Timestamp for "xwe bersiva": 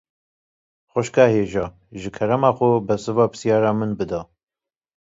2.57-3.25